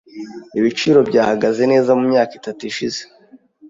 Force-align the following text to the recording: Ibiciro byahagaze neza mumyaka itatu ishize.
Ibiciro 0.59 0.99
byahagaze 1.09 1.61
neza 1.71 1.89
mumyaka 1.97 2.31
itatu 2.39 2.61
ishize. 2.71 3.01